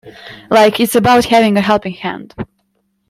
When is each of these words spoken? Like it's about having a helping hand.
Like 0.49 0.79
it's 0.79 0.95
about 0.95 1.25
having 1.25 1.57
a 1.57 1.61
helping 1.61 1.93
hand. 1.93 2.33